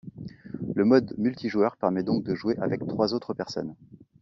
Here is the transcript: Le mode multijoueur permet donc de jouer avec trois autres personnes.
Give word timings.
Le 0.73 0.83
mode 0.83 1.13
multijoueur 1.19 1.77
permet 1.77 2.01
donc 2.01 2.23
de 2.23 2.33
jouer 2.33 2.57
avec 2.57 2.79
trois 2.87 3.13
autres 3.13 3.35
personnes. 3.35 3.75